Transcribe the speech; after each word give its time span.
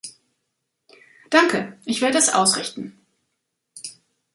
Danke, 1.29 1.77
ich 1.85 2.01
werde 2.01 2.17
es 2.17 2.33
ausrichten. 2.33 2.99